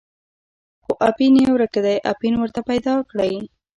خو 0.83 0.91
اپین 1.09 1.33
یې 1.41 1.47
ورک 1.53 1.73
دی، 1.85 1.95
اپین 2.11 2.33
ورته 2.37 2.61
پیدا 2.69 2.93
کړئ. 3.09 3.33